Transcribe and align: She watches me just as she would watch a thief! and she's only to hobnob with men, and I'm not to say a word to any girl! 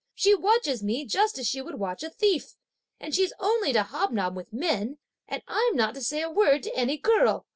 She 0.15 0.33
watches 0.33 0.81
me 0.81 1.05
just 1.05 1.37
as 1.37 1.45
she 1.45 1.61
would 1.61 1.75
watch 1.77 2.01
a 2.01 2.09
thief! 2.09 2.55
and 2.99 3.13
she's 3.13 3.33
only 3.39 3.71
to 3.73 3.83
hobnob 3.83 4.35
with 4.35 4.51
men, 4.51 4.97
and 5.27 5.43
I'm 5.47 5.75
not 5.75 5.93
to 5.93 6.01
say 6.01 6.23
a 6.23 6.29
word 6.31 6.63
to 6.63 6.75
any 6.75 6.97
girl! 6.97 7.45